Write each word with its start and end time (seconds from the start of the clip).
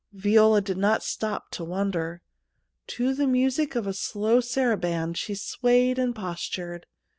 Viola 0.13 0.61
did 0.61 0.77
not 0.77 1.03
stop 1.03 1.51
to 1.51 1.63
wonder. 1.63 2.23
To 2.87 3.13
the 3.13 3.27
music 3.27 3.75
of 3.75 3.85
a 3.85 3.93
slow 3.93 4.39
saraband 4.39 5.15
she 5.15 5.35
swayed 5.35 5.99
and 5.99 6.15
postured. 6.15 6.87